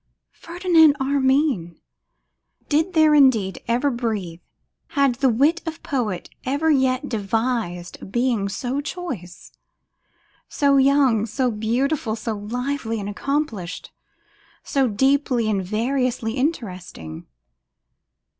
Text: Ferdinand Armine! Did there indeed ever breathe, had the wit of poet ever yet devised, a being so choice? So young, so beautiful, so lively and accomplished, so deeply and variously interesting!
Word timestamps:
Ferdinand 0.31 0.95
Armine! 0.99 1.79
Did 2.69 2.93
there 2.93 3.13
indeed 3.13 3.61
ever 3.67 3.91
breathe, 3.91 4.39
had 4.97 5.13
the 5.21 5.29
wit 5.29 5.61
of 5.67 5.83
poet 5.83 6.27
ever 6.43 6.71
yet 6.71 7.07
devised, 7.07 8.01
a 8.01 8.05
being 8.05 8.49
so 8.49 8.81
choice? 8.81 9.51
So 10.49 10.77
young, 10.77 11.27
so 11.27 11.51
beautiful, 11.51 12.15
so 12.15 12.35
lively 12.35 12.99
and 12.99 13.07
accomplished, 13.07 13.91
so 14.63 14.87
deeply 14.87 15.47
and 15.47 15.63
variously 15.63 16.33
interesting! 16.33 17.27